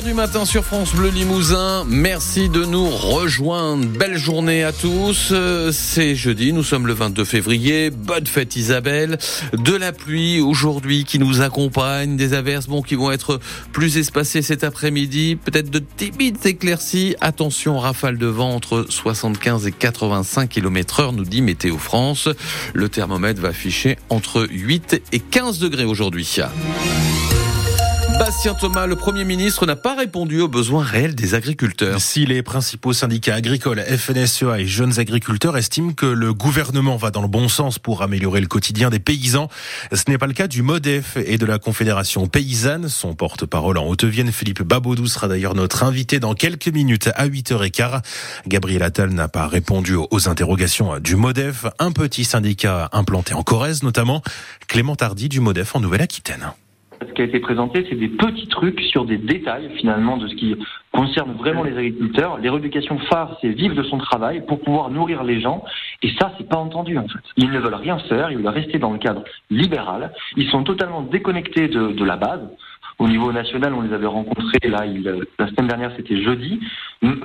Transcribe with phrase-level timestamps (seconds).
[0.00, 1.84] 8h du matin sur France Bleu Limousin.
[1.86, 3.86] Merci de nous rejoindre.
[3.86, 5.30] Belle journée à tous.
[5.32, 7.90] Euh, c'est jeudi, nous sommes le 22 février.
[7.90, 9.18] Bonne fête Isabelle.
[9.52, 13.40] De la pluie aujourd'hui qui nous accompagne, des averses bon, qui vont être
[13.72, 15.36] plus espacées cet après-midi.
[15.36, 17.16] Peut-être de timides éclaircies.
[17.20, 22.28] Attention, rafale de vent entre 75 et 85 km heure, nous dit Météo France.
[22.74, 26.38] Le thermomètre va afficher entre 8 et 15 degrés aujourd'hui.
[28.20, 32.02] Bastien Thomas, le Premier ministre, n'a pas répondu aux besoins réels des agriculteurs.
[32.02, 37.22] Si les principaux syndicats agricoles, FNSEA et jeunes agriculteurs estiment que le gouvernement va dans
[37.22, 39.48] le bon sens pour améliorer le quotidien des paysans,
[39.90, 42.90] ce n'est pas le cas du MODEF et de la Confédération paysanne.
[42.90, 48.02] Son porte-parole en Haute-Vienne, Philippe Babodou, sera d'ailleurs notre invité dans quelques minutes à 8h15.
[48.46, 53.82] Gabriel Attal n'a pas répondu aux interrogations du MODEF, un petit syndicat implanté en Corrèze
[53.82, 54.22] notamment.
[54.68, 56.52] Clément Tardy du MODEF en Nouvelle-Aquitaine
[57.06, 60.34] ce qui a été présenté, c'est des petits trucs sur des détails finalement de ce
[60.34, 60.54] qui
[60.92, 62.38] concerne vraiment les agriculteurs.
[62.38, 65.64] Les revendications phares, c'est vivre de son travail pour pouvoir nourrir les gens.
[66.02, 67.20] Et ça, c'est pas entendu en fait.
[67.36, 70.12] Ils ne veulent rien faire, ils veulent rester dans le cadre libéral.
[70.36, 72.40] Ils sont totalement déconnectés de, la base.
[72.98, 75.02] Au niveau national, on les avait rencontrés là, il,
[75.38, 76.60] la semaine dernière, c'était jeudi.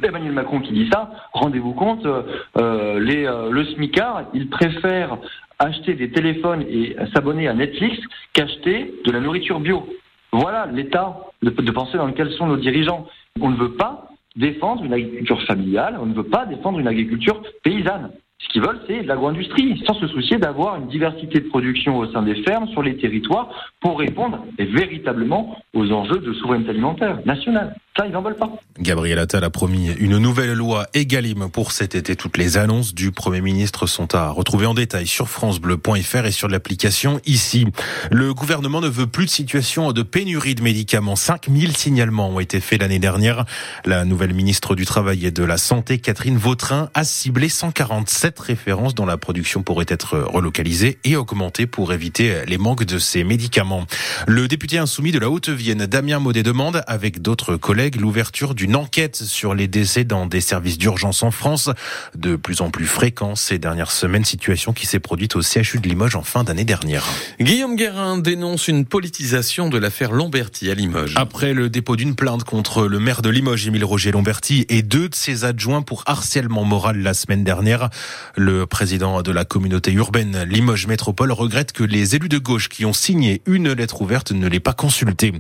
[0.03, 1.11] Emmanuel Macron qui dit ça.
[1.33, 2.22] Rendez-vous compte, euh,
[2.57, 5.17] euh, le SMICAR, il préfère
[5.59, 7.98] acheter des téléphones et s'abonner à Netflix
[8.34, 9.88] qu'acheter de la nourriture bio.
[10.31, 13.08] Voilà l'état de, de pensée dans lequel sont nos dirigeants.
[13.42, 17.42] On ne veut pas défendre une agriculture familiale, on ne veut pas défendre une agriculture
[17.64, 18.12] paysanne.
[18.39, 22.22] Ce qu'ils veulent, c'est l'agro-industrie, sans se soucier d'avoir une diversité de production au sein
[22.22, 27.75] des fermes, sur les territoires, pour répondre véritablement aux enjeux de souveraineté alimentaire nationale.
[27.97, 28.49] Ça, ils n'en pas.
[28.77, 32.17] Gabriel Attal a promis une nouvelle loi Egalim pour cet été.
[32.17, 36.49] Toutes les annonces du Premier ministre sont à retrouver en détail sur francebleu.fr et sur
[36.49, 37.67] l'application ici.
[38.11, 41.16] Le gouvernement ne veut plus de situation de pénurie de médicaments.
[41.16, 43.45] 5000 signalements ont été faits l'année dernière.
[43.85, 48.94] La nouvelle ministre du Travail et de la Santé, Catherine Vautrin, a ciblé 147 références
[48.94, 53.85] dont la production pourrait être relocalisée et augmentée pour éviter les manques de ces médicaments.
[54.28, 59.16] Le député insoumis de la Haute-Vienne, Damien Maudet, demande, avec d'autres collègues, l'ouverture d'une enquête
[59.16, 61.69] sur les décès dans des services d'urgence en France,
[62.16, 65.88] de plus en plus fréquents ces dernières semaines, situation qui s'est produite au CHU de
[65.88, 67.06] Limoges en fin d'année dernière.
[67.40, 71.13] Guillaume Guérin dénonce une politisation de l'affaire Lomberti à Limoges.
[71.18, 75.09] Après le dépôt d'une plainte contre le maire de Limoges, Émile Roger Lomberti, et deux
[75.09, 77.90] de ses adjoints pour harcèlement moral la semaine dernière,
[78.35, 82.85] le président de la communauté urbaine Limoges Métropole regrette que les élus de gauche qui
[82.85, 85.34] ont signé une lettre ouverte ne l'aient pas consulté.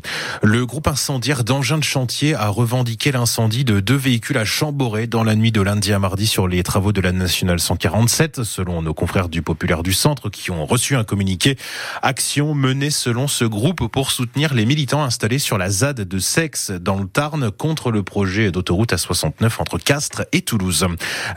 [0.43, 5.23] Le groupe incendiaire d'engins de chantier a revendiqué l'incendie de deux véhicules à Chamboré dans
[5.23, 8.93] la nuit de lundi à mardi sur les travaux de la nationale 147, selon nos
[8.93, 11.57] confrères du Populaire du Centre qui ont reçu un communiqué.
[12.01, 16.71] Action menée selon ce groupe pour soutenir les militants installés sur la ZAD de Sex
[16.71, 20.85] dans le Tarn contre le projet d'autoroute à 69 entre Castres et Toulouse.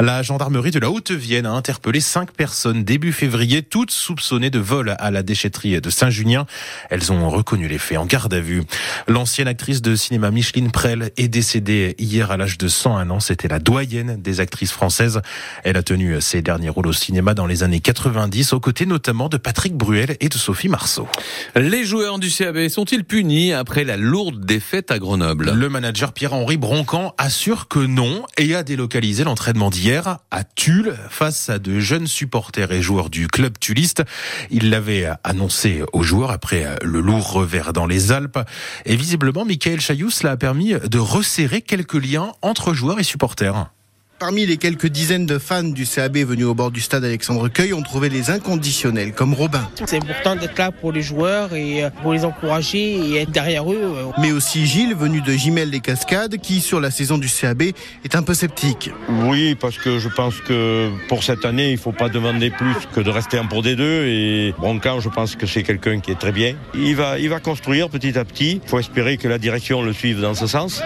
[0.01, 4.97] La gendarmerie de la Haute-Vienne a interpellé cinq personnes début février, toutes soupçonnées de vol
[4.99, 6.47] à la déchetterie de Saint-Junien.
[6.91, 8.63] Elles ont reconnu les faits en garde à vue.
[9.07, 13.21] L'ancienne actrice de cinéma Micheline elle est décédée hier à l'âge de 101 ans.
[13.21, 15.21] C'était la doyenne des actrices françaises.
[15.65, 19.29] Elle a tenu ses derniers rôles au cinéma dans les années 90, aux côtés notamment
[19.29, 21.07] de Patrick Bruel et de Sophie Marceau.
[21.55, 25.53] Les joueurs du CAB sont-ils punis après la lourde défaite à Grenoble?
[25.53, 31.51] Le manager Pierre-Henri Broncan assure que non et a délocalisé l'entraînement d'hier à Tulle face
[31.51, 34.03] à de jeunes supporters et joueurs du club tuliste.
[34.51, 38.39] Il l'avait annoncé aux joueurs après le lourd revers dans les Alpes.
[38.87, 43.71] Et visiblement, Michael Chaillous l'a permis de resserrer quelques liens entre joueurs et supporters.
[44.19, 47.73] Parmi les quelques dizaines de fans du CAB venus au bord du stade Alexandre Cueil,
[47.73, 49.71] on trouvait les inconditionnels comme Robin.
[49.87, 53.71] C'est important d'être là pour les joueurs et euh, pour les encourager et être derrière
[53.71, 53.81] eux.
[53.81, 54.11] Euh.
[54.19, 58.17] Mais aussi Gilles, venu de Gimel des Cascades, qui sur la saison du CAB est
[58.17, 58.91] un peu sceptique.
[59.09, 62.75] Oui, parce que je pense que pour cette année, il ne faut pas demander plus
[62.93, 64.05] que de rester en pour des deux.
[64.07, 66.57] Et Broncan, je pense que c'est quelqu'un qui est très bien.
[66.75, 68.61] Il va, il va construire petit à petit.
[68.65, 70.83] Il faut espérer que la direction le suive dans ce sens.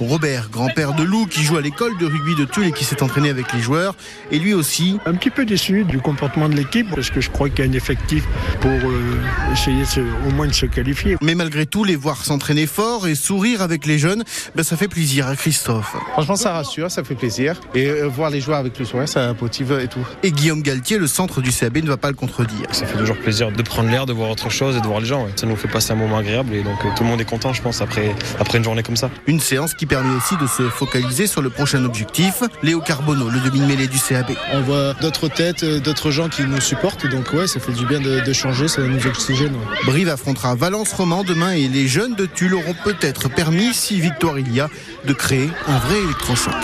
[0.00, 3.02] Robert, grand-père de Lou, qui joue à l'école de rugby de Tulle et qui s'est
[3.02, 3.94] entraîné avec les joueurs,
[4.30, 4.98] et lui aussi.
[5.06, 7.70] Un petit peu déçu du comportement de l'équipe, parce que je crois qu'il y a
[7.70, 8.24] un effectif
[8.60, 9.84] pour euh, essayer
[10.26, 11.16] au moins de se qualifier.
[11.22, 14.24] Mais malgré tout, les voir s'entraîner fort et sourire avec les jeunes,
[14.54, 15.96] ben, ça fait plaisir à Christophe.
[16.12, 17.60] Franchement, ça rassure, ça fait plaisir.
[17.74, 20.06] Et euh, voir les joueurs avec le sourire, ça motive et tout.
[20.22, 22.66] Et Guillaume Galtier, le centre du CAB, ne va pas le contredire.
[22.72, 25.06] Ça fait toujours plaisir de prendre l'air, de voir autre chose et de voir les
[25.06, 25.26] gens.
[25.36, 27.52] Ça nous fait passer un moment agréable et donc euh, tout le monde est content,
[27.52, 29.10] je pense, après, après une journée comme ça.
[29.26, 32.25] Une séance qui permet aussi de se focaliser sur le prochain objectif.
[32.62, 34.32] Léo Carbonneau, le demi-mêlée du CAB.
[34.52, 37.06] On voit d'autres têtes, euh, d'autres gens qui nous supportent.
[37.06, 39.54] Donc ouais, ça fait du bien de, changer, ça nous oxygène.
[39.84, 44.38] Brive affrontera Valence Roman demain et les jeunes de Tulle auront peut-être permis, si victoire
[44.38, 44.68] il y a,
[45.04, 46.54] de créer un vrai électrochoc.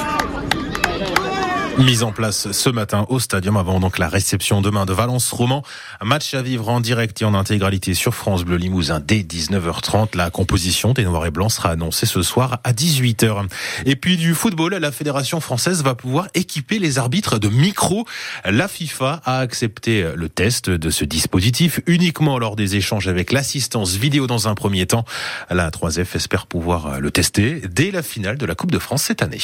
[1.79, 5.63] Mise en place ce matin au stadium avant donc la réception demain de Valence Roman.
[6.03, 10.15] Match à vivre en direct et en intégralité sur France Bleu Limousin dès 19h30.
[10.15, 13.49] La composition des Noirs et Blancs sera annoncée ce soir à 18h.
[13.87, 18.07] Et puis du football, la Fédération française va pouvoir équiper les arbitres de micros.
[18.45, 23.97] La FIFA a accepté le test de ce dispositif uniquement lors des échanges avec l'assistance
[23.97, 25.07] vidéo dans un premier temps.
[25.49, 29.23] La 3F espère pouvoir le tester dès la finale de la Coupe de France cette
[29.23, 29.41] année.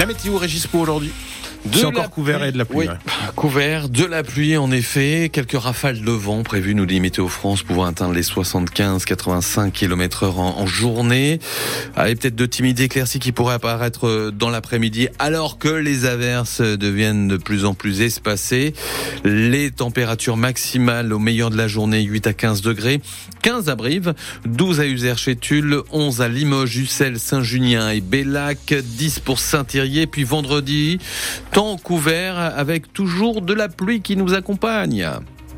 [0.00, 1.12] La météo Régis pour aujourd'hui.
[1.72, 2.88] C'est encore couvert et de la pluie.
[3.36, 7.62] Couvert, de la pluie en effet, quelques rafales de vent prévues, nous dit Météo France,
[7.62, 11.38] pouvant atteindre les 75-85 km heure en, journée.
[11.96, 16.60] Avec peut-être de timides éclaircies qui pourraient apparaître euh, dans l'après-midi, alors que les averses
[16.60, 18.74] deviennent de plus en plus espacées.
[19.24, 23.00] Les températures maximales au meilleur de la journée, 8 à 15 degrés.
[23.42, 24.14] 15 à Brive,
[24.44, 30.06] 12 à Uzer chez Tulle, 11 à Limoges, Ussel, Saint-Junien et Bellac, 10 pour Saint-Thirier,
[30.06, 30.98] puis vendredi,
[31.52, 35.08] temps couvert avec toujours de la pluie qui nous accompagne.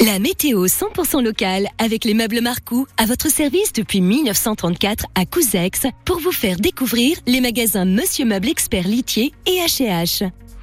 [0.04, 5.86] La météo 100% locale avec les meubles Marcou à votre service depuis 1934 à Couzex
[6.04, 10.30] pour vous faire découvrir les magasins Monsieur Meuble Expert Litier et H&H.